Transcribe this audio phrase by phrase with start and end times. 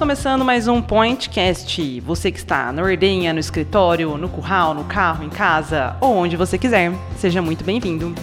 [0.00, 2.00] começando mais um Pointcast.
[2.00, 6.38] Você que está na ordenha, no escritório, no curral, no carro, em casa ou onde
[6.38, 8.14] você quiser, seja muito bem-vindo.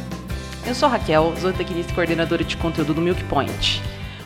[0.66, 3.84] Eu sou Raquel, zootecnista e coordenadora de conteúdo do Milk Point.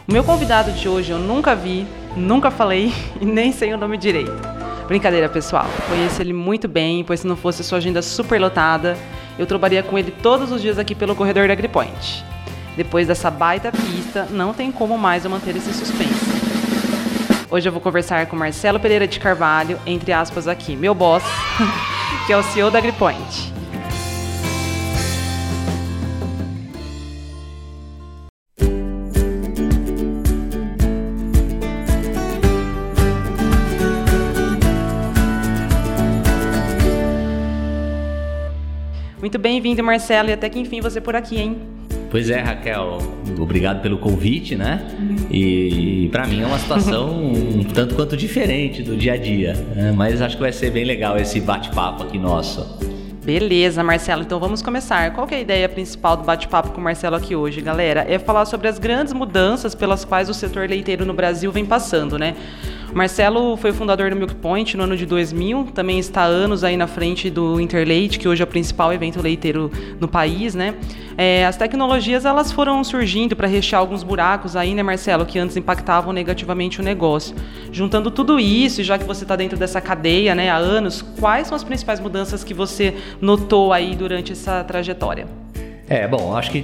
[0.07, 1.85] O meu convidado de hoje eu nunca vi,
[2.15, 4.31] nunca falei e nem sei o nome direito.
[4.87, 5.67] Brincadeira, pessoal.
[5.89, 8.97] Conheço ele muito bem, pois se não fosse sua agenda super lotada,
[9.37, 12.23] eu trabalharia com ele todos os dias aqui pelo corredor da AgriPoint.
[12.77, 16.30] Depois dessa baita pista, não tem como mais eu manter esse suspense.
[17.51, 21.21] Hoje eu vou conversar com Marcelo Pereira de Carvalho, entre aspas aqui, meu boss,
[22.25, 23.51] que é o CEO da AgriPoint.
[39.19, 41.70] Muito bem-vindo, Marcelo, e até que enfim você por aqui, hein?
[42.11, 42.97] Pois é, Raquel,
[43.39, 44.85] obrigado pelo convite, né?
[45.31, 49.53] E, e para mim é uma situação um tanto quanto diferente do dia a dia,
[49.73, 49.93] né?
[49.95, 52.77] mas acho que vai ser bem legal esse bate-papo aqui nosso.
[53.23, 54.23] Beleza, Marcelo.
[54.23, 55.13] Então vamos começar.
[55.13, 58.05] Qual é a ideia principal do bate-papo com o Marcelo aqui hoje, galera?
[58.09, 62.19] É falar sobre as grandes mudanças pelas quais o setor leiteiro no Brasil vem passando,
[62.19, 62.35] né?
[62.93, 66.75] Marcelo foi o fundador do Milk Point no ano de 2000, também está anos aí
[66.75, 70.75] na frente do Interleite, que hoje é o principal evento leiteiro no país, né?
[71.17, 75.55] É, as tecnologias elas foram surgindo para rechear alguns buracos aí, né, Marcelo, que antes
[75.55, 77.35] impactavam negativamente o negócio.
[77.71, 81.55] Juntando tudo isso, já que você está dentro dessa cadeia, né, há anos, quais são
[81.55, 85.27] as principais mudanças que você notou aí durante essa trajetória?
[85.87, 86.63] É, bom, acho que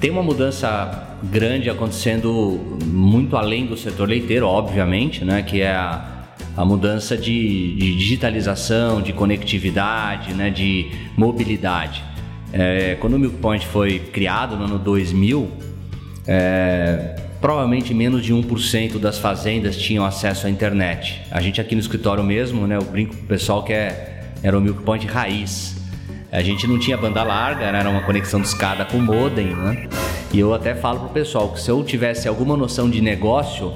[0.00, 5.42] tem uma mudança grande acontecendo muito além do setor leiteiro, obviamente, né?
[5.42, 10.50] Que é a, a mudança de, de, digitalização, de conectividade, né?
[10.50, 12.04] De mobilidade.
[12.52, 15.50] É, quando o Milk Point foi criado no ano 2000,
[16.26, 21.20] é, provavelmente menos de 1% das fazendas tinham acesso à internet.
[21.30, 22.76] A gente aqui no escritório mesmo, né?
[22.76, 25.77] Eu brinco com o pessoal que é, era o Milk Point raiz.
[26.30, 27.80] A gente não tinha banda larga, né?
[27.80, 29.88] era uma conexão de escada com modem, né?
[30.32, 33.72] E eu até falo pro pessoal que se eu tivesse alguma noção de negócio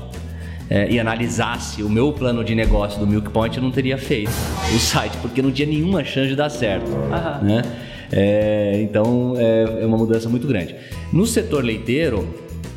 [0.68, 4.30] é, e analisasse o meu plano de negócio do Milk Point, eu não teria feito
[4.74, 6.90] o site, porque não tinha nenhuma chance de dar certo,
[7.42, 7.62] né?
[8.12, 10.76] É, então é, é uma mudança muito grande.
[11.10, 12.28] No setor leiteiro,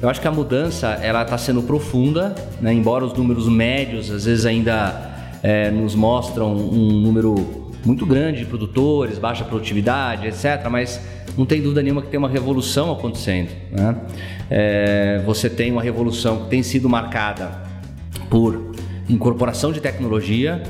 [0.01, 2.73] eu acho que a mudança ela está sendo profunda, né?
[2.73, 5.13] embora os números médios às vezes ainda
[5.43, 10.67] é, nos mostram um número muito grande de produtores, baixa produtividade, etc.
[10.69, 10.99] Mas
[11.37, 13.49] não tem dúvida nenhuma que tem uma revolução acontecendo.
[13.71, 13.95] Né?
[14.49, 17.51] É, você tem uma revolução que tem sido marcada
[18.29, 18.73] por
[19.07, 20.63] incorporação de tecnologia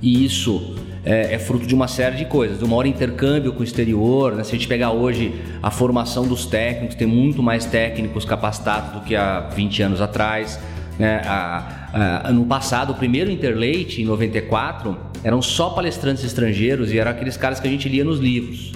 [0.00, 0.74] e isso
[1.04, 4.34] é, é, fruto de uma série de coisas, de maior intercâmbio com o exterior.
[4.34, 4.44] Né?
[4.44, 9.00] Se a gente pegar hoje a formação dos técnicos, tem muito mais técnicos capacitados do
[9.00, 10.58] que há 20 anos atrás.
[10.98, 11.22] Né?
[11.24, 17.10] A, a, no passado, o primeiro Interleite, em 94, eram só palestrantes estrangeiros e eram
[17.10, 18.72] aqueles caras que a gente lia nos livros.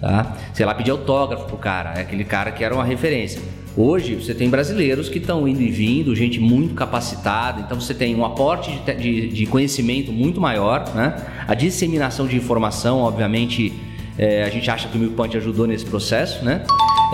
[0.00, 0.36] Tá?
[0.52, 3.40] Sei lá, pedir autógrafo pro cara, é aquele cara que era uma referência.
[3.76, 8.14] Hoje você tem brasileiros que estão indo e vindo, gente muito capacitada, então você tem
[8.14, 11.16] um aporte de, de, de conhecimento muito maior, né?
[11.48, 13.72] A disseminação de informação, obviamente,
[14.16, 16.62] é, a gente acha que o Milk ajudou nesse processo, né?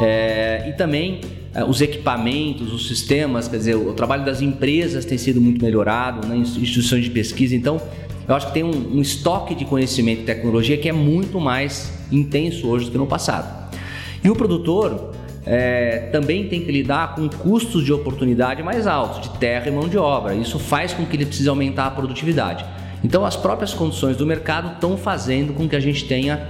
[0.03, 1.21] É, e também
[1.69, 6.37] os equipamentos, os sistemas, quer dizer, o trabalho das empresas tem sido muito melhorado, né?
[6.37, 7.81] instituições de pesquisa, então
[8.28, 11.93] eu acho que tem um, um estoque de conhecimento e tecnologia que é muito mais
[12.12, 13.75] intenso hoje do que no passado.
[14.22, 15.12] E o produtor
[15.44, 19.88] é, também tem que lidar com custos de oportunidade mais altos, de terra e mão
[19.88, 20.34] de obra.
[20.34, 22.65] Isso faz com que ele precise aumentar a produtividade.
[23.03, 26.49] Então, as próprias condições do mercado estão fazendo com que a gente tenha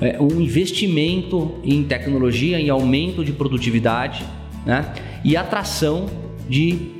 [0.00, 4.24] é, um investimento em tecnologia, em aumento de produtividade
[4.68, 4.92] né?
[5.24, 6.06] e atração
[6.46, 6.92] de,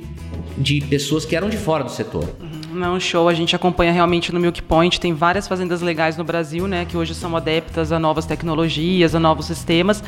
[0.57, 2.27] de pessoas que eram de fora do setor.
[2.73, 3.29] Não, show.
[3.29, 4.99] A gente acompanha realmente no Milk Point.
[4.99, 6.85] Tem várias fazendas legais no Brasil, né?
[6.85, 10.03] Que hoje são adeptas a novas tecnologias, a novos sistemas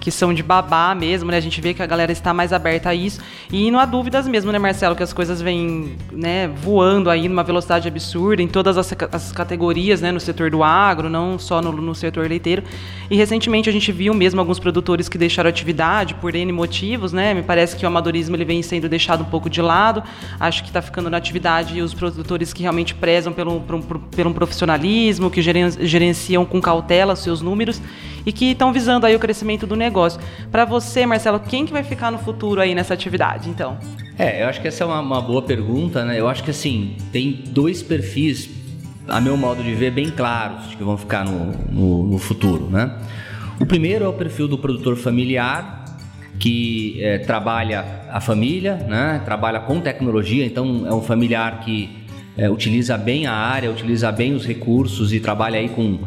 [0.00, 1.36] que são de babá mesmo, né?
[1.36, 3.20] A gente vê que a galera está mais aberta a isso.
[3.52, 7.44] E não há dúvidas mesmo, né, Marcelo, que as coisas vêm né, voando aí numa
[7.44, 11.70] velocidade absurda em todas as, as categorias, né, no setor do agro, não só no,
[11.70, 12.62] no, setor leiteiro.
[13.10, 17.34] E recentemente a gente viu mesmo alguns produtores que deixaram atividade por N motivos, né?
[17.34, 20.02] Me parece que o amadorismo ele vem sendo deixado um pouco de lado.
[20.38, 25.30] Acho que está ficando na atividade os produtores que realmente prezam pelo, pelo, pelo profissionalismo,
[25.30, 27.82] que gerenciam com cautela seus números
[28.24, 30.20] e que estão visando aí o crescimento do negócio.
[30.50, 33.78] Para você, Marcelo, quem que vai ficar no futuro aí nessa atividade, então?
[34.18, 36.20] É, eu acho que essa é uma, uma boa pergunta, né?
[36.20, 38.50] Eu acho que assim, tem dois perfis,
[39.08, 42.98] a meu modo de ver, bem claros, que vão ficar no, no, no futuro, né?
[43.58, 45.84] O primeiro é o perfil do produtor familiar,
[46.38, 49.20] que é, trabalha a família, né?
[49.24, 51.99] trabalha com tecnologia, então é um familiar que
[52.36, 55.98] é, utiliza bem a área, utiliza bem os recursos e trabalha aí com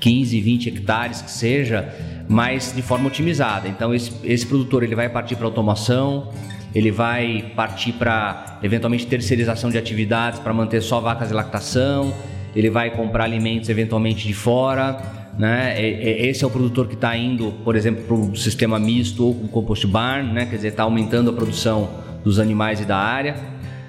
[0.00, 1.88] 15, 20 hectares que seja,
[2.28, 3.68] mas de forma otimizada.
[3.68, 6.30] Então esse, esse produtor ele vai partir para automação,
[6.74, 12.12] ele vai partir para eventualmente terceirização de atividades para manter só vacas de lactação,
[12.54, 14.98] ele vai comprar alimentos eventualmente de fora,
[15.38, 15.80] né?
[15.80, 19.46] Esse é o produtor que está indo, por exemplo, para o sistema misto ou com
[19.46, 20.46] compost barn, né?
[20.46, 21.88] quer dizer, está aumentando a produção
[22.24, 23.36] dos animais e da área.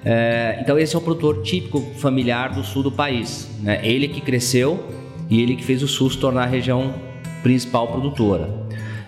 [0.03, 3.49] É, então esse é o produtor típico familiar do sul do país.
[3.61, 3.79] Né?
[3.83, 4.87] Ele que cresceu
[5.29, 6.93] e ele que fez o sul se tornar a região
[7.43, 8.49] principal produtora.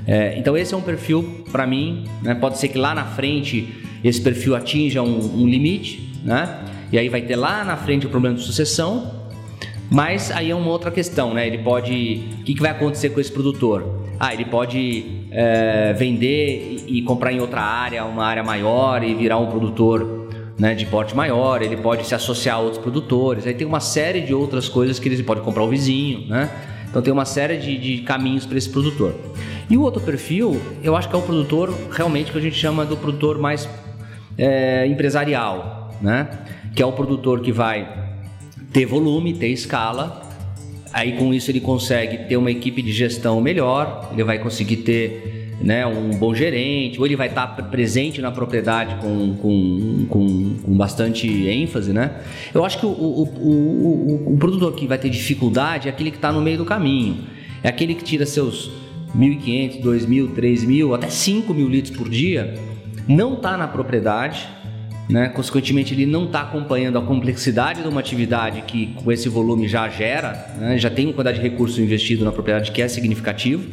[0.05, 2.05] É, então esse é um perfil para mim.
[2.21, 2.35] Né?
[2.35, 3.73] Pode ser que lá na frente
[4.03, 6.65] esse perfil atinja um, um limite, né?
[6.91, 9.21] E aí vai ter lá na frente o problema de sucessão.
[9.89, 11.45] Mas aí é uma outra questão, né?
[11.45, 12.23] Ele pode.
[12.39, 14.01] O que, que vai acontecer com esse produtor?
[14.19, 19.13] Ah, ele pode é, vender e, e comprar em outra área, uma área maior e
[19.13, 20.20] virar um produtor
[20.57, 24.21] né, de porte maior, ele pode se associar a outros produtores, aí tem uma série
[24.21, 26.49] de outras coisas que ele pode comprar o vizinho, né?
[26.89, 29.15] Então tem uma série de, de caminhos para esse produtor.
[29.69, 32.85] E o outro perfil, eu acho que é o produtor realmente que a gente chama
[32.85, 33.67] do produtor mais
[34.37, 36.27] é, empresarial, né?
[36.75, 37.87] Que é o produtor que vai
[38.73, 40.21] ter volume, ter escala.
[40.91, 45.40] Aí com isso ele consegue ter uma equipe de gestão melhor, ele vai conseguir ter
[45.63, 50.77] né, um bom gerente, ou ele vai estar presente na propriedade com, com, com, com
[50.77, 52.21] bastante ênfase, né?
[52.53, 56.17] Eu acho que o, o, o, o, produtor que vai ter dificuldade é aquele que
[56.17, 57.19] está no meio do caminho.
[57.63, 58.71] É aquele que tira seus
[59.15, 62.55] 1.500, 2.000, 3.000, até 5.000 litros por dia,
[63.07, 64.47] não está na propriedade,
[65.09, 65.29] né?
[65.29, 69.87] Consequentemente, ele não está acompanhando a complexidade de uma atividade que com esse volume já
[69.89, 70.77] gera, né?
[70.77, 73.67] já tem uma quantidade de recurso investido na propriedade que é significativo,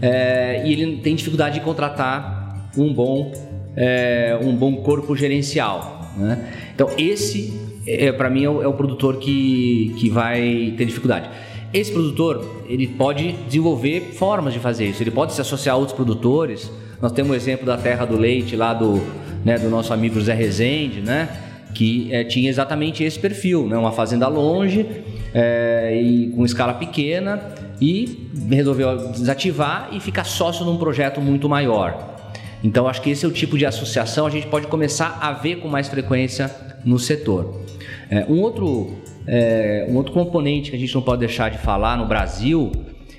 [0.00, 3.32] é, e ele tem dificuldade de contratar um bom,
[3.76, 6.12] é, um bom corpo gerencial.
[6.16, 6.52] Né?
[6.74, 7.52] Então, esse,
[7.86, 11.28] é, para mim, é o, é o produtor que, que vai ter dificuldade.
[11.72, 15.94] Esse produtor, ele pode desenvolver formas de fazer isso, ele pode se associar a outros
[15.94, 16.70] produtores.
[17.00, 19.02] Nós temos o exemplo da Terra do Leite lá do,
[19.44, 21.28] né, do nosso amigo José Rezende, né,
[21.74, 24.86] que é, tinha exatamente esse perfil, né, uma fazenda longe
[25.34, 27.38] é, e com escala pequena
[27.80, 32.16] e resolveu desativar e ficar sócio num projeto muito maior.
[32.62, 35.56] Então acho que esse é o tipo de associação a gente pode começar a ver
[35.56, 36.50] com mais frequência
[36.84, 37.62] no setor.
[38.10, 38.96] É, um outro
[39.26, 42.72] é, um outro componente que a gente não pode deixar de falar no Brasil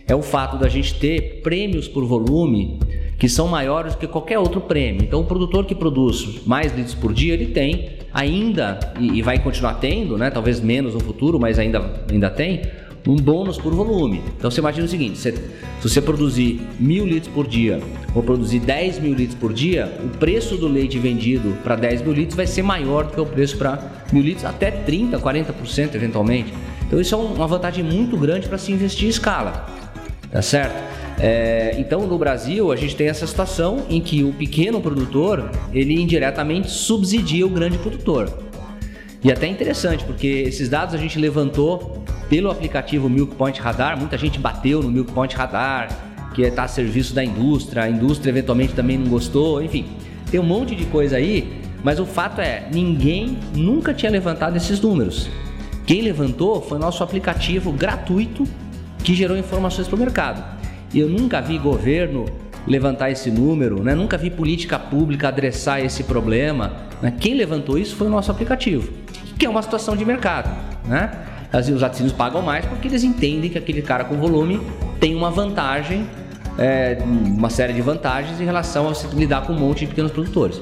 [0.07, 2.79] é o fato da gente ter prêmios por volume
[3.19, 5.03] que são maiores que qualquer outro prêmio.
[5.03, 9.75] Então, o produtor que produz mais litros por dia, ele tem ainda, e, vai continuar
[9.75, 10.31] tendo, né?
[10.31, 12.61] talvez menos no futuro, mas ainda, ainda tem,
[13.09, 14.21] um bônus por volume.
[14.37, 17.79] Então, você imagina o seguinte: você, se você produzir mil litros por dia
[18.13, 22.13] ou produzir 10 mil litros por dia, o preço do leite vendido para 10 mil
[22.13, 26.53] litros vai ser maior do que o preço para mil litros, até 30%, 40% eventualmente.
[26.85, 29.65] Então, isso é uma vantagem muito grande para se investir em escala.
[30.31, 30.75] Tá certo?
[31.19, 35.99] É, então, no Brasil, a gente tem essa situação em que o pequeno produtor, ele
[35.99, 38.48] indiretamente subsidia o grande produtor.
[39.23, 44.17] E até interessante, porque esses dados a gente levantou pelo aplicativo Milk Point Radar, muita
[44.17, 45.89] gente bateu no Milk Point Radar,
[46.33, 49.87] que está a serviço da indústria, a indústria eventualmente também não gostou, enfim,
[50.31, 54.79] tem um monte de coisa aí, mas o fato é, ninguém nunca tinha levantado esses
[54.79, 55.29] números.
[55.85, 58.43] Quem levantou foi nosso aplicativo gratuito
[59.03, 60.59] que gerou informações para o mercado.
[60.93, 62.25] E eu nunca vi governo
[62.67, 63.95] levantar esse número, né?
[63.95, 66.73] nunca vi política pública adressar esse problema.
[67.01, 67.13] Né?
[67.19, 68.91] Quem levantou isso foi o nosso aplicativo,
[69.39, 70.49] que é uma situação de mercado.
[70.85, 71.09] Né?
[71.53, 74.61] Os laticínios pagam mais porque eles entendem que aquele cara com volume
[74.99, 76.05] tem uma vantagem,
[76.57, 80.11] é, uma série de vantagens em relação a você lidar com um monte de pequenos
[80.11, 80.61] produtores.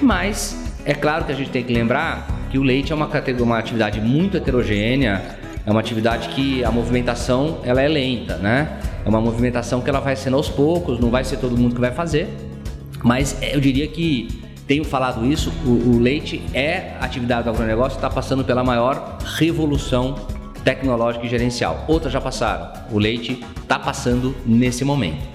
[0.00, 3.58] Mas é claro que a gente tem que lembrar que o leite é uma, uma
[3.58, 5.20] atividade muito heterogênea,
[5.66, 8.78] é uma atividade que a movimentação ela é lenta, né?
[9.04, 11.80] É uma movimentação que ela vai sendo aos poucos, não vai ser todo mundo que
[11.80, 12.28] vai fazer,
[13.02, 17.96] mas eu diria que tenho falado isso, o, o leite é a atividade do agronegócio
[17.96, 20.14] está passando pela maior revolução
[20.64, 21.84] tecnológica e gerencial.
[21.86, 22.72] Outras já passaram.
[22.90, 25.33] O leite está passando nesse momento.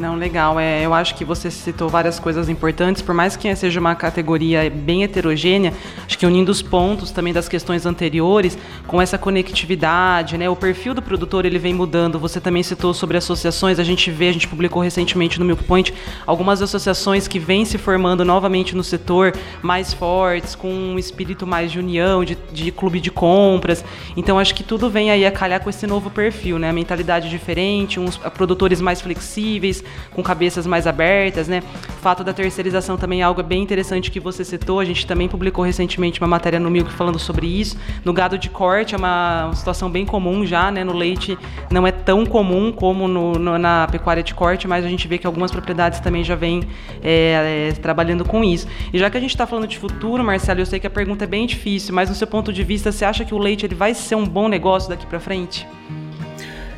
[0.00, 0.58] Não, legal.
[0.58, 4.70] É, eu acho que você citou várias coisas importantes, por mais que seja uma categoria
[4.70, 5.74] bem heterogênea,
[6.06, 10.48] acho que unindo os pontos também das questões anteriores, com essa conectividade, né?
[10.48, 12.18] O perfil do produtor ele vem mudando.
[12.18, 15.92] Você também citou sobre associações, a gente vê, a gente publicou recentemente no Milk Point
[16.26, 21.70] algumas associações que vêm se formando novamente no setor, mais fortes, com um espírito mais
[21.70, 23.84] de união, de, de clube de compras.
[24.16, 26.70] Então acho que tudo vem aí a calhar com esse novo perfil, né?
[26.70, 31.62] A mentalidade diferente, uns produtores mais flexíveis, com cabeças mais abertas, né?
[31.88, 34.80] O fato da terceirização também é algo bem interessante que você citou.
[34.80, 37.76] A gente também publicou recentemente uma matéria no Milk falando sobre isso.
[38.04, 40.82] No gado de corte é uma, situação bem comum já, né?
[40.84, 41.38] No leite
[41.70, 45.18] não é tão comum como no, no, na pecuária de corte, mas a gente vê
[45.18, 46.62] que algumas propriedades também já vêm
[47.02, 48.66] é, é, trabalhando com isso.
[48.92, 51.24] E já que a gente está falando de futuro, Marcelo, eu sei que a pergunta
[51.24, 53.74] é bem difícil, mas no seu ponto de vista, você acha que o leite ele
[53.74, 55.66] vai ser um bom negócio daqui para frente?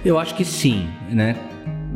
[0.05, 1.37] Eu acho que sim, né?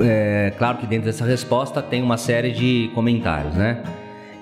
[0.00, 3.82] É, claro que dentro dessa resposta tem uma série de comentários, né?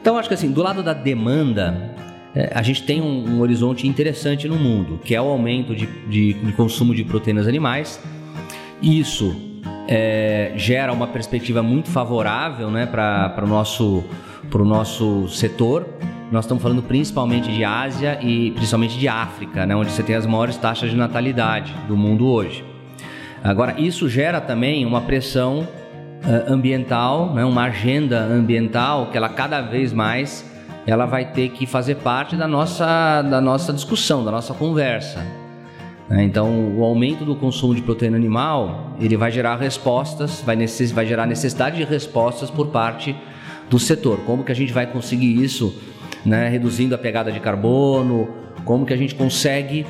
[0.00, 1.94] Então acho que assim, do lado da demanda,
[2.34, 5.86] é, a gente tem um, um, horizonte interessante no mundo, que é o aumento de,
[5.86, 8.00] de, de consumo de proteínas animais.
[8.82, 9.34] Isso
[9.88, 14.04] é, gera uma perspectiva muito favorável né, para o nosso,
[14.52, 15.86] nosso setor.
[16.32, 20.26] Nós estamos falando principalmente de Ásia e principalmente de África, né, onde você tem as
[20.26, 22.73] maiores taxas de natalidade do mundo hoje.
[23.44, 25.68] Agora, isso gera também uma pressão
[26.24, 30.50] uh, ambiental, né, uma agenda ambiental que ela cada vez mais
[30.86, 35.22] ela vai ter que fazer parte da nossa, da nossa discussão, da nossa conversa.
[36.08, 36.24] Né.
[36.24, 41.04] Então, o aumento do consumo de proteína animal ele vai gerar respostas, vai, necess, vai
[41.04, 43.14] gerar necessidade de respostas por parte
[43.68, 44.20] do setor.
[44.24, 45.78] Como que a gente vai conseguir isso,
[46.24, 48.26] né, reduzindo a pegada de carbono?
[48.64, 49.84] Como que a gente consegue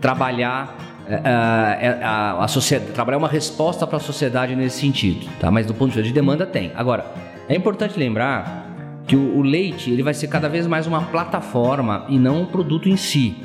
[0.00, 0.89] trabalhar
[1.24, 5.50] a, a, a sociedade, trabalhar uma resposta para a sociedade nesse sentido, tá?
[5.50, 6.72] Mas do ponto de vista de demanda tem.
[6.74, 7.12] Agora,
[7.48, 12.06] é importante lembrar que o, o leite ele vai ser cada vez mais uma plataforma
[12.08, 13.36] e não um produto em si.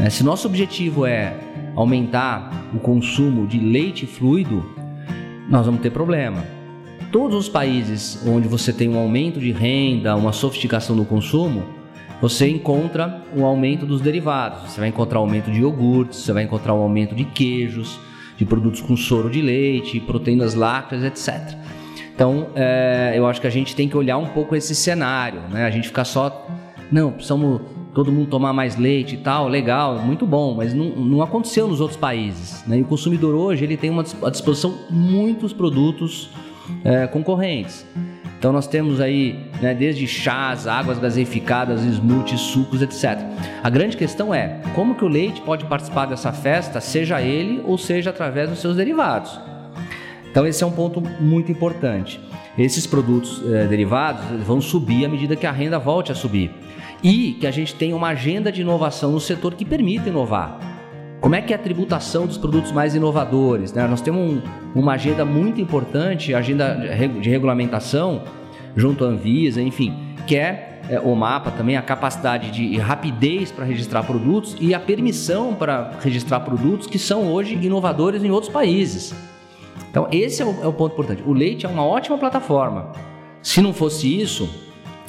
[0.00, 1.34] É, se nosso objetivo é
[1.74, 4.64] aumentar o consumo de leite fluido,
[5.48, 6.42] nós vamos ter problema.
[7.10, 11.77] Todos os países onde você tem um aumento de renda, uma sofisticação do consumo,
[12.20, 14.70] você encontra um aumento dos derivados.
[14.70, 17.98] Você vai encontrar um aumento de iogurtes, você vai encontrar um aumento de queijos,
[18.36, 21.56] de produtos com soro de leite, proteínas lácteas, etc.
[22.14, 25.64] Então, é, eu acho que a gente tem que olhar um pouco esse cenário, né?
[25.64, 26.46] A gente ficar só,
[26.90, 27.60] não, precisamos
[27.94, 31.80] todo mundo tomar mais leite e tal, legal, muito bom, mas não, não aconteceu nos
[31.80, 32.64] outros países.
[32.66, 32.78] Né?
[32.78, 36.30] E o consumidor hoje ele tem uma, à disposição muitos produtos
[36.84, 37.84] é, concorrentes.
[38.38, 43.18] Então nós temos aí né, desde chás, águas gaseificadas, smoothies, sucos, etc.
[43.64, 47.76] A grande questão é como que o leite pode participar dessa festa, seja ele ou
[47.76, 49.40] seja através dos seus derivados.
[50.30, 52.20] Então esse é um ponto muito importante.
[52.56, 56.50] Esses produtos eh, derivados vão subir à medida que a renda volte a subir
[57.02, 60.77] e que a gente tenha uma agenda de inovação no setor que permita inovar.
[61.28, 63.70] Como é que é a tributação dos produtos mais inovadores?
[63.74, 63.86] Né?
[63.86, 64.40] Nós temos um,
[64.74, 68.22] uma agenda muito importante, agenda de regulamentação,
[68.74, 69.94] junto à Anvisa, enfim,
[70.26, 74.80] que é, é o mapa também, a capacidade de rapidez para registrar produtos e a
[74.80, 79.14] permissão para registrar produtos que são hoje inovadores em outros países.
[79.90, 81.22] Então, esse é o, é o ponto importante.
[81.26, 82.92] O leite é uma ótima plataforma.
[83.42, 84.48] Se não fosse isso,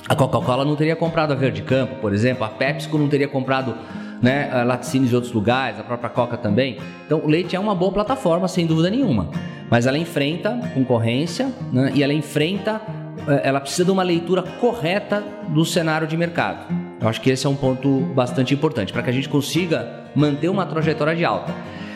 [0.09, 3.73] a Coca-Cola não teria comprado a Verde Campo, por exemplo, a PepsiCo não teria comprado
[4.21, 6.77] né, laticínios de outros lugares, a própria Coca também.
[7.05, 9.29] Então, o leite é uma boa plataforma, sem dúvida nenhuma.
[9.69, 12.81] Mas ela enfrenta concorrência né, e ela enfrenta,
[13.27, 16.65] eh, ela precisa de uma leitura correta do cenário de mercado.
[16.99, 20.49] Eu acho que esse é um ponto bastante importante para que a gente consiga manter
[20.49, 21.53] uma trajetória de alta.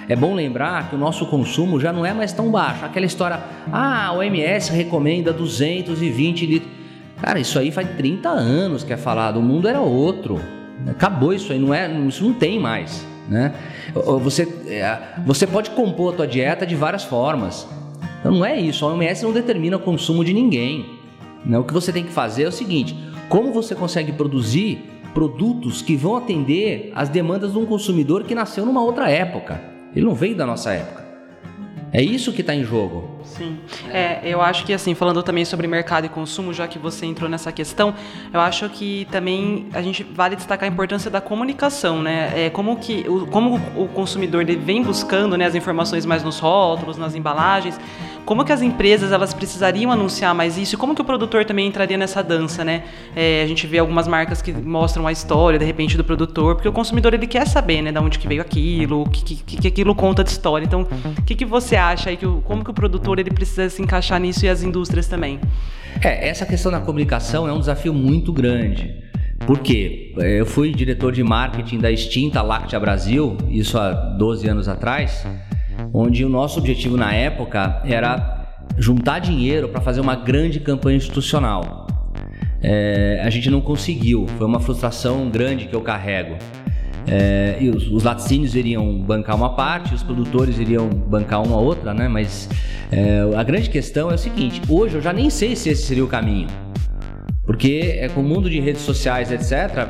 [0.08, 2.86] É bom lembrar que o nosso consumo já não é mais tão baixo.
[2.86, 3.40] Aquela história,
[3.72, 6.72] ah, a OMS recomenda 220 litros.
[7.22, 10.42] Cara, isso aí faz 30 anos que é falado, o mundo era outro.
[10.88, 13.06] Acabou isso aí, não é, isso não tem mais.
[13.30, 13.54] Né?
[14.22, 17.68] Você, é, você pode compor a tua dieta de várias formas.
[18.20, 20.86] Então não é isso, a OMS não determina o consumo de ninguém.
[21.46, 21.58] Né?
[21.58, 22.96] O que você tem que fazer é o seguinte:
[23.30, 28.66] como você consegue produzir produtos que vão atender às demandas de um consumidor que nasceu
[28.66, 29.62] numa outra época.
[29.96, 31.04] Ele não veio da nossa época.
[31.92, 33.13] É isso que está em jogo.
[33.24, 33.60] Sim.
[33.90, 37.30] É, eu acho que, assim, falando também sobre mercado e consumo, já que você entrou
[37.30, 37.94] nessa questão,
[38.32, 42.32] eu acho que também a gente vale destacar a importância da comunicação, né?
[42.36, 46.98] É, como, que, o, como o consumidor vem buscando né, as informações mais nos rótulos,
[46.98, 47.80] nas embalagens,
[48.26, 51.68] como que as empresas elas precisariam anunciar mais isso e como que o produtor também
[51.68, 52.84] entraria nessa dança, né?
[53.16, 56.68] É, a gente vê algumas marcas que mostram a história, de repente, do produtor, porque
[56.68, 59.68] o consumidor ele quer saber, né, de onde que veio aquilo, o que, que, que
[59.68, 60.66] aquilo conta de história.
[60.66, 60.88] Então,
[61.18, 64.20] o que, que você acha aí, que como que o produtor ele precisa se encaixar
[64.20, 65.40] nisso e as indústrias também?
[66.02, 69.04] É, essa questão da comunicação é um desafio muito grande.
[69.46, 70.14] Por quê?
[70.18, 75.26] Eu fui diretor de marketing da extinta Lactia Brasil, isso há 12 anos atrás
[75.94, 78.46] onde o nosso objetivo na época era
[78.78, 81.88] juntar dinheiro para fazer uma grande campanha institucional.
[82.62, 86.38] É, a gente não conseguiu, foi uma frustração grande que eu carrego.
[87.08, 91.94] É, e os, os, laticínios iriam bancar uma parte, os produtores iriam bancar uma outra,
[91.94, 92.08] né?
[92.08, 92.50] Mas
[92.92, 96.04] é, a grande questão é o seguinte: hoje eu já nem sei se esse seria
[96.04, 96.48] o caminho.
[97.46, 99.90] Porque é com o mundo de redes sociais, etc.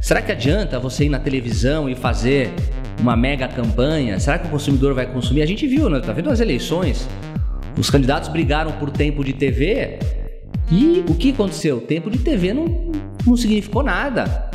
[0.00, 2.50] Será que adianta você ir na televisão e fazer
[2.98, 4.18] uma mega campanha?
[4.18, 5.42] Será que o consumidor vai consumir?
[5.42, 6.00] A gente viu, né?
[6.00, 7.06] Tá vendo as eleições?
[7.76, 9.98] Os candidatos brigaram por tempo de TV
[10.70, 11.80] e o que aconteceu?
[11.80, 12.90] Tempo de TV não,
[13.26, 14.47] não significou nada.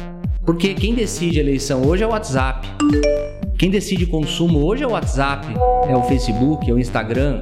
[0.46, 2.68] Porque quem decide a eleição hoje é o WhatsApp.
[3.58, 5.48] Quem decide consumo hoje é o WhatsApp,
[5.88, 7.40] é o Facebook, é o Instagram.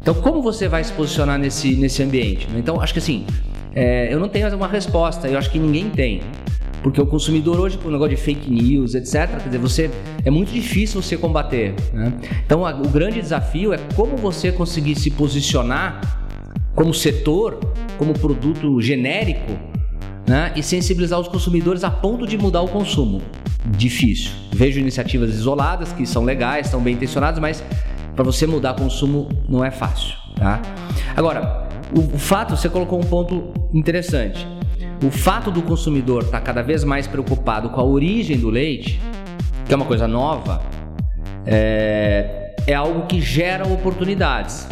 [0.00, 2.48] Então, como você vai se posicionar nesse, nesse ambiente?
[2.56, 3.26] Então, acho que assim,
[3.74, 6.22] é, eu não tenho uma resposta, eu acho que ninguém tem.
[6.82, 9.90] Porque o consumidor hoje, com o negócio de fake news, etc., quer dizer, você,
[10.24, 11.74] é muito difícil você combater.
[11.92, 12.12] Né?
[12.46, 16.00] Então, a, o grande desafio é como você conseguir se posicionar
[16.74, 17.60] como setor,
[17.98, 19.52] como produto genérico,
[20.26, 20.52] né?
[20.56, 23.22] e sensibilizar os consumidores a ponto de mudar o consumo.
[23.66, 24.30] Difícil.
[24.52, 27.62] Vejo iniciativas isoladas que são legais, estão bem intencionadas, mas
[28.14, 30.14] para você mudar consumo não é fácil.
[30.36, 30.60] Tá?
[31.16, 34.46] Agora, o, o fato, você colocou um ponto interessante
[35.02, 39.00] o fato do consumidor estar tá cada vez mais preocupado com a origem do leite,
[39.66, 40.62] que é uma coisa nova,
[41.44, 44.66] é, é algo que gera oportunidades.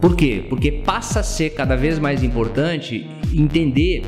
[0.00, 0.46] Por quê?
[0.48, 4.02] Porque passa a ser cada vez mais importante entender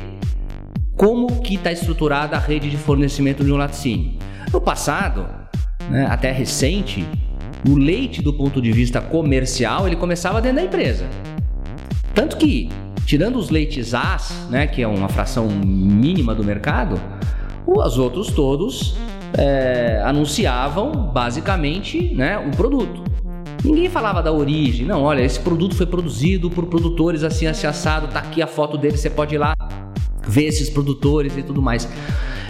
[0.95, 4.13] como que está estruturada a rede de fornecimento de um laticínio.
[4.51, 5.25] No passado,
[5.89, 7.05] né, até recente,
[7.67, 11.05] o leite do ponto de vista comercial ele começava dentro da empresa.
[12.13, 12.69] Tanto que
[13.05, 16.99] tirando os leites As, né, que é uma fração mínima do mercado,
[17.65, 18.95] os outros todos
[19.37, 23.03] é, anunciavam basicamente né, o produto.
[23.63, 28.07] Ninguém falava da origem, não, olha, esse produto foi produzido por produtores assim, assim, assado,
[28.07, 29.55] tá aqui a foto dele, você pode ir lá
[30.27, 31.87] ver esses produtores e tudo mais.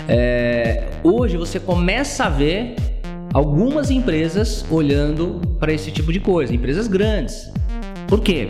[0.08, 2.76] É, hoje você começa a ver
[3.34, 7.52] algumas empresas olhando para esse tipo de coisa, empresas grandes.
[8.08, 8.48] Por quê?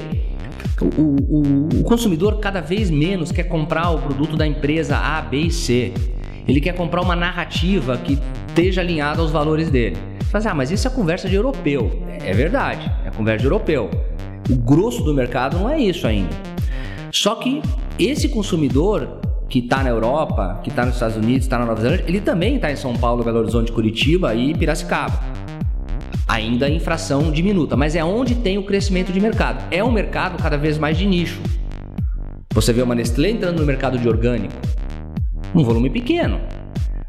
[0.82, 5.38] O, o, o, consumidor cada vez menos quer comprar o produto da empresa A, B
[5.38, 5.94] e C.
[6.46, 9.96] Ele quer comprar uma narrativa que esteja alinhada aos valores dele.
[10.20, 12.04] Você fala assim, ah, mas isso é conversa de europeu.
[12.10, 13.90] É verdade, é conversa de europeu.
[14.50, 16.36] O grosso do mercado não é isso ainda.
[17.12, 17.62] Só que
[18.00, 22.06] esse consumidor que está na Europa, que está nos Estados Unidos, está na Nova Zelândia,
[22.08, 25.44] ele também está em São Paulo, Belo Horizonte, Curitiba e Piracicaba
[26.34, 29.64] ainda em fração diminuta, mas é onde tem o crescimento de mercado.
[29.70, 31.40] É um mercado cada vez mais de nicho.
[32.54, 34.54] Você vê uma Nestlé entrando no mercado de orgânico,
[35.54, 36.42] um volume pequeno,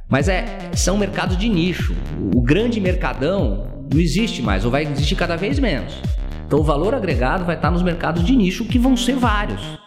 [0.08, 0.44] mas é,
[0.74, 1.94] são mercados de nicho.
[2.34, 5.94] O grande mercadão não existe mais, ou vai existir cada vez menos.
[6.46, 9.83] Então o valor agregado vai estar nos mercados de nicho, que vão ser vários.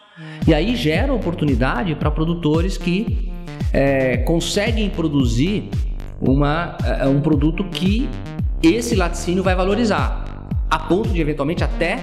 [0.48, 3.30] E aí gera oportunidade para produtores que
[3.74, 5.70] é, conseguem produzir
[6.22, 8.10] uma, é, um produto que
[8.64, 12.00] esse laticínio vai valorizar, a ponto de eventualmente até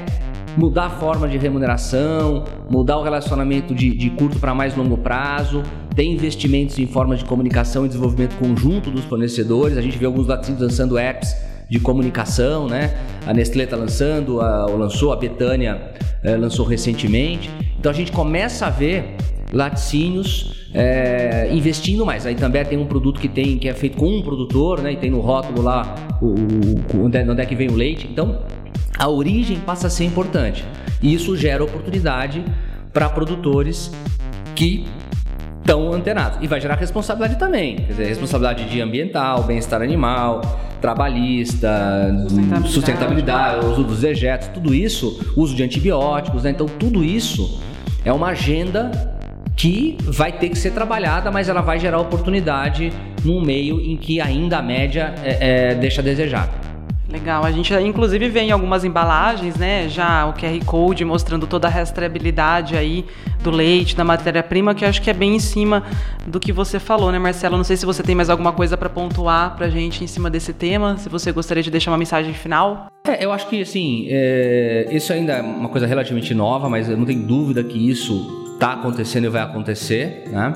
[0.59, 5.63] mudar a forma de remuneração, mudar o relacionamento de, de curto para mais longo prazo,
[5.97, 9.79] ter investimentos em forma de comunicação e desenvolvimento conjunto dos fornecedores.
[9.79, 11.35] A gente vê alguns laticínios lançando apps
[11.69, 12.95] de comunicação, né?
[13.27, 17.51] A Nestlé está lançando, a, lançou, a Betânia é, lançou recentemente.
[17.79, 19.17] Então a gente começa a ver
[19.53, 22.27] laticínios é, investindo mais.
[22.27, 24.93] Aí também tem um produto que tem que é feito com um produtor, né?
[24.93, 28.09] E tem no rótulo lá o, o, onde, é, onde é que vem o leite.
[28.11, 28.43] Então
[28.99, 30.65] a origem passa a ser importante.
[31.03, 32.45] E isso gera oportunidade
[32.93, 33.91] para produtores
[34.55, 34.87] que
[35.61, 36.39] estão antenados.
[36.43, 37.77] E vai gerar responsabilidade também.
[37.77, 40.43] Quer dizer, responsabilidade de ambiental, bem-estar animal,
[40.85, 46.51] trabalhista, sustentabilidade, sustentabilidade uso dos dejetos, tudo isso, uso de antibióticos, né?
[46.51, 47.59] Então tudo isso
[48.05, 48.91] é uma agenda
[49.57, 52.93] que vai ter que ser trabalhada, mas ela vai gerar oportunidade
[53.25, 56.51] num meio em que ainda a média é, é, deixa a desejar.
[57.15, 61.69] Legal, a gente inclusive vê em algumas embalagens, né, já o QR Code mostrando toda
[61.69, 63.05] a rastreabilidade aí
[63.41, 65.85] do leite, da matéria-prima, que acho que é bem em cima
[66.27, 67.57] do que você falou, né, Marcelo?
[67.57, 70.53] Não sei se você tem mais alguma coisa para pontuar pra gente em cima desse
[70.53, 72.89] tema, se você gostaria de deixar uma mensagem final.
[73.07, 76.97] É, eu acho que, assim, é, isso ainda é uma coisa relativamente nova, mas eu
[76.97, 80.53] não tenho dúvida que isso está acontecendo e vai acontecer, né?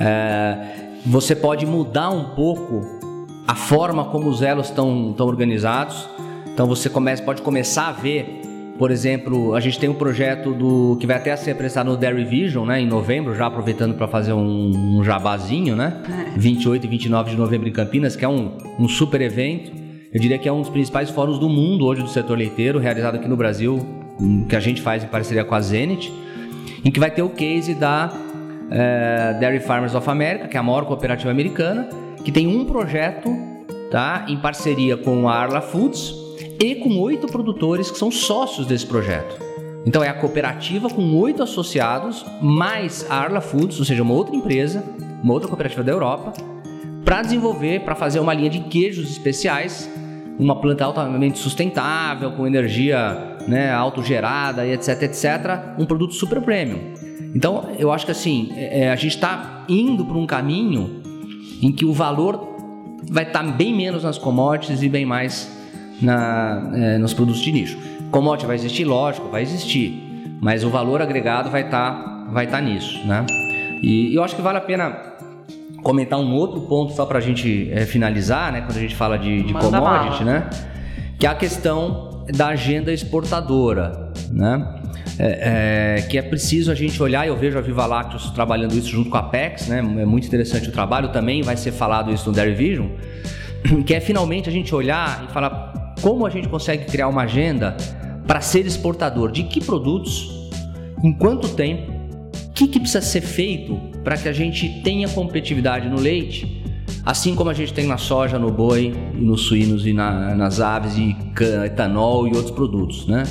[0.00, 0.56] É,
[1.04, 3.03] você pode mudar um pouco
[3.46, 6.08] a forma como os elos estão organizados.
[6.52, 8.40] Então você começa, pode começar a ver,
[8.78, 12.24] por exemplo, a gente tem um projeto do que vai até ser apresentado no Dairy
[12.24, 16.02] Vision, né, em novembro, já aproveitando para fazer um, um, jabazinho, né?
[16.36, 16.86] 28 é.
[16.86, 19.72] e 29 de novembro em Campinas, que é um, um super evento.
[20.12, 23.16] Eu diria que é um dos principais fóruns do mundo hoje do setor leiteiro, realizado
[23.16, 23.84] aqui no Brasil,
[24.48, 26.12] que a gente faz em parceria com a Zenit
[26.84, 28.12] em que vai ter o case da
[28.70, 31.88] é, Dairy Farmers of America, que é a maior cooperativa americana,
[32.24, 33.28] que tem um projeto
[33.90, 36.14] tá, em parceria com a Arla Foods
[36.58, 39.38] e com oito produtores que são sócios desse projeto.
[39.86, 44.34] Então é a cooperativa com oito associados, mais a Arla Foods, ou seja, uma outra
[44.34, 44.82] empresa,
[45.22, 46.32] uma outra cooperativa da Europa,
[47.04, 49.90] para desenvolver, para fazer uma linha de queijos especiais,
[50.38, 56.94] uma planta altamente sustentável, com energia né, autogerada e etc, etc, um produto super premium.
[57.34, 61.03] Então eu acho que assim, é, a gente está indo para um caminho
[61.64, 62.56] em que o valor
[63.10, 65.50] vai estar tá bem menos nas commodities e bem mais
[66.00, 67.78] na, é, nos produtos de nicho.
[68.10, 72.60] Commodity vai existir, lógico, vai existir, mas o valor agregado vai estar tá, vai tá
[72.60, 73.24] nisso, né?
[73.82, 74.94] E eu acho que vale a pena
[75.82, 78.60] comentar um outro ponto só para a gente é, finalizar, né?
[78.60, 80.50] Quando a gente fala de, de commodity, né?
[81.18, 84.73] Que é a questão da agenda exportadora, né?
[85.18, 88.88] É, é, que é preciso a gente olhar, eu vejo a Viva Lácteos trabalhando isso
[88.88, 89.78] junto com a Apex, né?
[89.78, 92.88] É muito interessante o trabalho, também vai ser falado isso no Dairy Vision,
[93.86, 97.76] que é finalmente a gente olhar e falar como a gente consegue criar uma agenda
[98.26, 100.50] para ser exportador de que produtos,
[101.02, 105.88] em quanto tempo, o que, que precisa ser feito para que a gente tenha competitividade
[105.88, 106.62] no leite,
[107.04, 110.96] assim como a gente tem na soja, no boi, nos suínos e na, nas aves
[110.96, 111.16] e
[111.64, 113.24] etanol e outros produtos, né?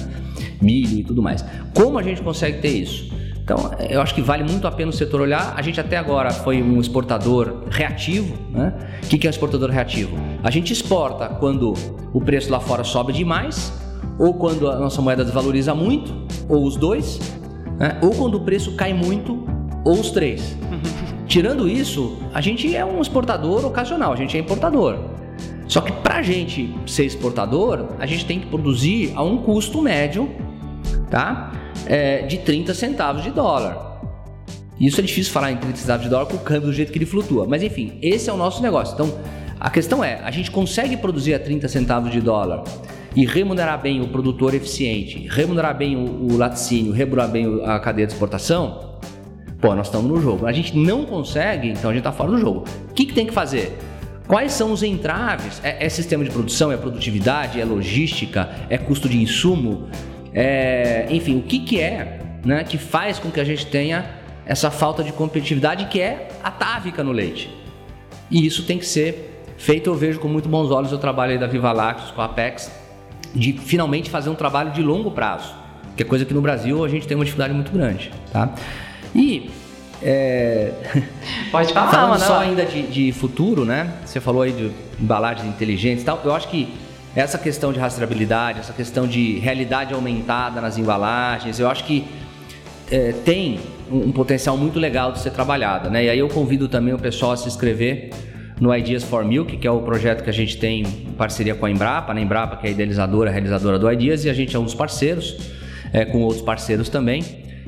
[0.64, 1.44] Milho e tudo mais.
[1.74, 3.12] Como a gente consegue ter isso?
[3.44, 5.54] Então, eu acho que vale muito a pena o setor olhar.
[5.58, 8.38] A gente até agora foi um exportador reativo.
[8.52, 8.74] Né?
[9.04, 10.18] O que é um exportador reativo?
[10.42, 11.74] A gente exporta quando
[12.14, 13.74] o preço lá fora sobe demais,
[14.18, 16.14] ou quando a nossa moeda desvaloriza muito,
[16.48, 17.20] ou os dois,
[17.78, 17.98] né?
[18.02, 19.46] ou quando o preço cai muito,
[19.84, 20.58] ou os três.
[21.28, 24.98] Tirando isso, a gente é um exportador ocasional, a gente é importador.
[25.68, 29.82] Só que para a gente ser exportador, a gente tem que produzir a um custo
[29.82, 30.30] médio
[31.14, 31.52] tá?
[31.86, 34.02] É, de 30 centavos de dólar.
[34.82, 36.98] Isso é difícil falar em 30 centavos de dólar com o câmbio do jeito que
[36.98, 37.46] ele flutua.
[37.48, 38.96] Mas enfim, esse é o nosso negócio.
[38.96, 39.16] Então,
[39.60, 42.64] a questão é, a gente consegue produzir a 30 centavos de dólar
[43.16, 48.08] e remunerar bem o produtor eficiente, remunerar bem o, o laticínio, remunerar bem a cadeia
[48.08, 48.98] de exportação?
[49.62, 50.48] Pô, nós estamos no jogo.
[50.48, 52.66] A gente não consegue, então a gente está fora do jogo.
[52.90, 53.78] O que, que tem que fazer?
[54.28, 55.62] Quais são os entraves?
[55.64, 56.72] É, é, sistema de produção?
[56.72, 57.62] É produtividade?
[57.62, 58.50] É logística?
[58.68, 59.88] É custo de insumo?
[60.34, 64.06] É, enfim, o que, que é né, que faz com que a gente tenha
[64.46, 67.50] essa falta de competitividade que é atávica no leite.
[68.30, 71.48] E isso tem que ser feito, eu vejo com muito bons olhos o trabalho da
[71.48, 72.72] Viva Lactos com a Apex,
[73.34, 75.54] de finalmente fazer um trabalho de longo prazo,
[75.96, 78.12] que é coisa que no Brasil a gente tem uma dificuldade muito grande.
[78.32, 78.54] Tá?
[79.16, 79.50] E
[80.02, 80.74] é...
[81.50, 82.26] Pode falar, Falando mano.
[82.26, 83.94] só ainda de, de, futuro, né?
[84.06, 86.20] Você falou aí de embalagens inteligentes e tal.
[86.26, 86.74] Eu acho que
[87.16, 92.06] essa questão de rastreabilidade, essa questão de realidade aumentada nas embalagens, eu acho que
[92.92, 93.60] é, tem
[93.92, 96.06] um, um, potencial muito legal de ser trabalhada, né?
[96.06, 98.10] E aí eu convido também o pessoal a se inscrever
[98.60, 101.66] no Ideas for Milk, que é o projeto que a gente tem em parceria com
[101.66, 102.22] a Embrapa, né?
[102.22, 104.74] Embrapa que é a idealizadora, a realizadora do Ideas, e a gente é um dos
[104.74, 105.38] parceiros,
[105.92, 107.24] é, com outros parceiros também.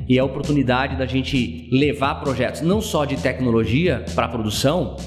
[0.07, 4.97] E é a oportunidade da gente levar projetos não só de tecnologia para produção,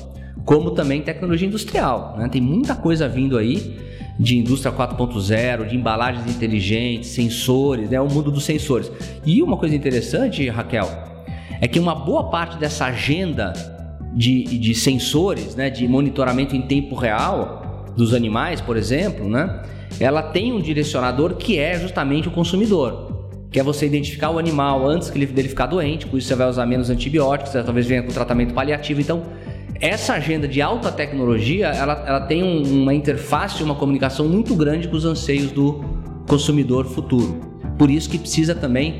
[0.44, 2.16] como também tecnologia industrial.
[2.18, 2.28] Né?
[2.28, 3.87] Tem muita coisa vindo aí
[4.18, 8.00] de indústria 4.0, de embalagens inteligentes, sensores, né?
[8.00, 8.90] o mundo dos sensores.
[9.24, 10.88] E uma coisa interessante, Raquel,
[11.60, 13.52] é que uma boa parte dessa agenda
[14.12, 15.70] de, de sensores, né?
[15.70, 19.62] de monitoramento em tempo real dos animais, por exemplo, né?
[20.00, 23.08] ela tem um direcionador que é justamente o consumidor
[23.50, 26.66] que é você identificar o animal antes dele ficar doente, com isso você vai usar
[26.66, 29.00] menos antibióticos, talvez venha com tratamento paliativo.
[29.00, 29.22] Então,
[29.80, 34.88] essa agenda de alta tecnologia, ela, ela tem um, uma interface, uma comunicação muito grande
[34.88, 35.84] com os anseios do
[36.26, 37.40] consumidor futuro.
[37.78, 38.98] Por isso que precisa também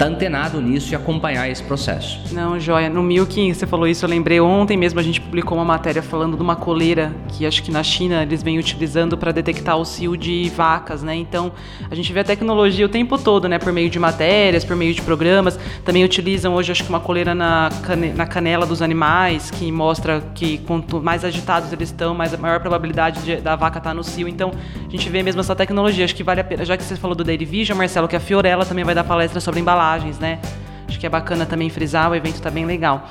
[0.00, 2.18] tá antenado nisso e acompanhar esse processo.
[2.32, 2.88] Não, joia.
[2.88, 6.38] No Milking, você falou isso, eu lembrei ontem mesmo a gente publicou uma matéria falando
[6.38, 10.16] de uma coleira que acho que na China eles vêm utilizando para detectar o cio
[10.16, 11.14] de vacas, né?
[11.14, 11.52] Então,
[11.90, 14.94] a gente vê a tecnologia o tempo todo, né, por meio de matérias, por meio
[14.94, 15.60] de programas.
[15.84, 20.22] Também utilizam hoje acho que uma coleira na, cane na canela dos animais que mostra
[20.34, 23.94] que quanto mais agitados eles estão, mais a maior probabilidade de, da vaca estar tá
[23.94, 24.26] no cio.
[24.26, 24.50] Então,
[24.88, 26.06] a gente vê mesmo essa tecnologia.
[26.06, 28.20] Acho que vale a pena, já que você falou do Dairy Vision, Marcelo, que a
[28.20, 30.38] Fiorella também vai dar palestra sobre embalagem né?
[30.88, 33.08] Acho que é bacana também frisar, o evento está bem legal.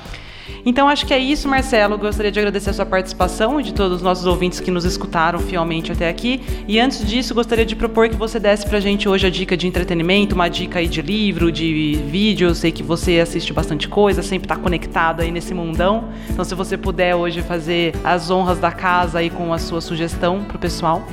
[0.65, 1.97] Então acho que é isso, Marcelo.
[1.97, 5.39] Gostaria de agradecer a sua participação e de todos os nossos ouvintes que nos escutaram
[5.39, 6.41] fielmente até aqui.
[6.67, 9.67] E antes disso, gostaria de propor que você desse pra gente hoje a dica de
[9.67, 12.49] entretenimento, uma dica aí de livro, de vídeo.
[12.49, 16.09] Eu sei que você assiste bastante coisa, sempre está conectado aí nesse mundão.
[16.29, 20.43] Então se você puder hoje fazer as honras da casa aí com a sua sugestão
[20.43, 21.05] pro pessoal.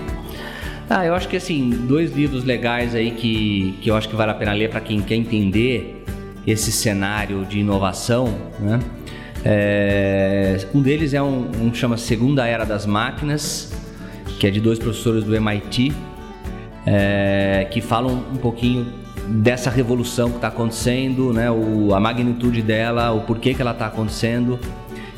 [0.88, 4.30] Ah, eu acho que assim, dois livros legais aí que, que eu acho que vale
[4.30, 6.04] a pena ler para quem quer entender
[6.46, 8.78] esse cenário de inovação, né?
[9.44, 13.72] É, um deles é um, um chama Segunda Era das Máquinas,
[14.38, 15.92] que é de dois professores do MIT,
[16.86, 18.86] é, que falam um pouquinho
[19.28, 23.86] dessa revolução que está acontecendo, né, o, a magnitude dela, o porquê que ela está
[23.86, 24.58] acontecendo,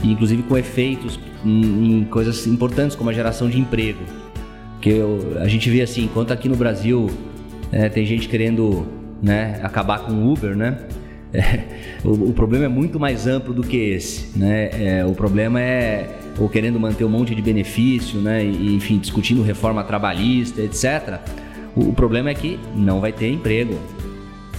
[0.03, 4.01] e inclusive com efeitos em, em, coisas importantes como a geração de emprego.
[4.81, 7.11] Que eu, a gente vê assim, enquanto aqui no Brasil
[7.73, 8.87] é, tem gente querendo
[9.23, 10.79] né, acabar com o Uber, né?
[11.31, 11.61] É,
[12.03, 14.71] o, o, problema é muito mais amplo do que esse, né?
[14.73, 18.43] É, o problema é ou querendo manter um monte de benefício, né?
[18.43, 21.21] E, enfim, discutindo reforma trabalhista, etc.
[21.77, 23.79] O, o problema é que não vai ter emprego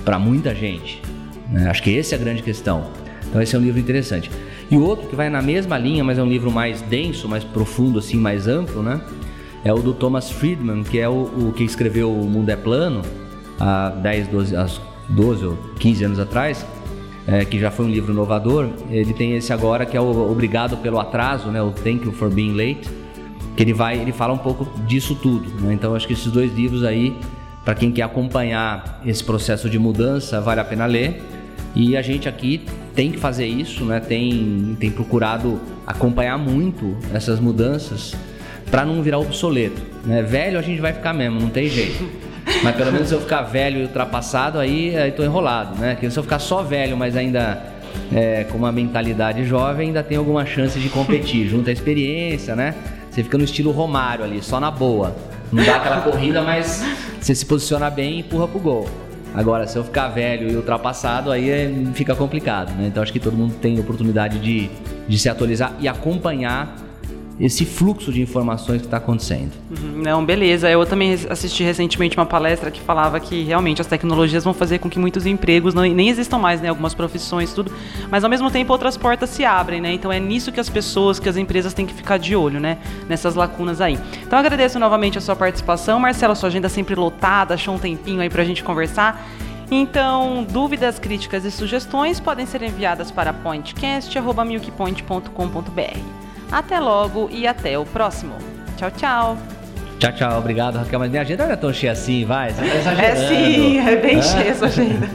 [0.05, 1.01] para muita gente.
[1.49, 1.69] Né?
[1.69, 2.91] Acho que essa é a grande questão.
[3.27, 4.29] Então esse é um livro interessante.
[4.69, 7.43] E o outro que vai na mesma linha, mas é um livro mais denso, mais
[7.43, 9.01] profundo, assim, mais amplo, né?
[9.63, 13.01] É o do Thomas Friedman, que é o, o que escreveu O Mundo é Plano
[13.59, 14.55] há 10, 12,
[15.09, 16.65] 12 ou 15 anos atrás,
[17.27, 18.69] é, que já foi um livro inovador.
[18.89, 21.61] Ele tem esse agora que é o Obrigado pelo Atraso, né?
[21.61, 22.89] O Thank You for Being Late,
[23.55, 25.49] que ele vai, ele fala um pouco disso tudo.
[25.61, 25.73] Né?
[25.73, 27.17] Então acho que esses dois livros aí,
[27.65, 31.21] para quem quer acompanhar esse processo de mudança, vale a pena ler.
[31.75, 33.99] E a gente aqui tem que fazer isso, né?
[33.99, 38.15] Tem, tem procurado acompanhar muito essas mudanças
[38.69, 39.81] para não virar obsoleto.
[40.05, 40.21] Né?
[40.21, 42.07] Velho a gente vai ficar mesmo, não tem jeito.
[42.63, 45.93] Mas pelo menos se eu ficar velho e ultrapassado, aí, aí tô enrolado, né?
[45.93, 47.61] Porque se eu ficar só velho, mas ainda
[48.11, 51.47] é, com uma mentalidade jovem, ainda tem alguma chance de competir.
[51.47, 52.73] Junta a experiência, né?
[53.09, 55.15] Você fica no estilo Romário ali, só na boa.
[55.51, 56.83] Não dá aquela corrida, mas
[57.19, 58.89] você se posiciona bem e empurra pro gol.
[59.33, 62.87] Agora, se eu ficar velho e ultrapassado, aí é, fica complicado, né?
[62.87, 64.69] Então acho que todo mundo tem oportunidade de,
[65.07, 66.75] de se atualizar e acompanhar
[67.39, 69.51] esse fluxo de informações que está acontecendo.
[69.71, 70.69] Uhum, não, beleza.
[70.69, 74.89] Eu também assisti recentemente uma palestra que falava que realmente as tecnologias vão fazer com
[74.89, 76.67] que muitos empregos não, nem existam mais, né?
[76.67, 77.71] Algumas profissões, tudo.
[78.11, 79.93] Mas ao mesmo tempo outras portas se abrem, né?
[79.93, 82.77] Então é nisso que as pessoas, que as empresas têm que ficar de olho, né?
[83.07, 83.97] Nessas lacunas aí.
[84.21, 85.99] Então agradeço novamente a sua participação.
[85.99, 89.25] Marcelo, sua agenda sempre lotada, achou um tempinho aí para a gente conversar.
[89.71, 96.18] Então, dúvidas, críticas e sugestões podem ser enviadas para pointcast.milkpoint.com.br.
[96.51, 98.35] Até logo e até o próximo.
[98.77, 99.37] Tchau, tchau.
[99.99, 100.39] Tchau, tchau.
[100.39, 100.99] Obrigado, Raquel.
[100.99, 102.51] Mas minha agenda não é tão cheia assim, vai.
[102.51, 105.07] Você tá É sim, é bem cheia essa agenda.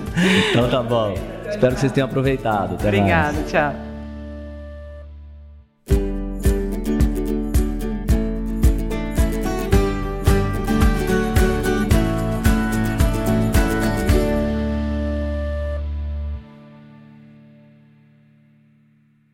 [0.50, 1.14] então tá bom.
[1.48, 2.74] Espero que vocês tenham aproveitado.
[2.74, 3.50] Até Obrigado, mais.
[3.50, 3.72] tchau.